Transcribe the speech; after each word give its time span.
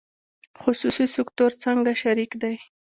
خصوصي 0.61 1.05
سکتور 1.15 1.51
څنګه 1.63 1.91
شریک 2.01 2.31
دی؟ 2.41 2.55